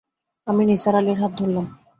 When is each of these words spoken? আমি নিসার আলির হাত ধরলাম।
আমি 0.47 0.63
নিসার 0.69 0.95
আলির 0.99 1.17
হাত 1.21 1.31
ধরলাম। 1.39 1.65